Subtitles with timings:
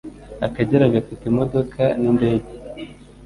[0.47, 2.51] akagera gafite imodoka n' indege